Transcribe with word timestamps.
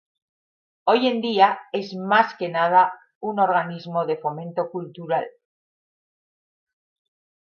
Hoy 0.85 1.05
en 1.05 1.21
día 1.21 1.59
es 1.71 1.93
más 1.93 2.33
que 2.35 2.49
nada 2.49 2.91
un 3.19 3.39
organismo 3.39 4.07
de 4.07 4.17
fomento 4.17 4.71
cultural. 4.71 5.27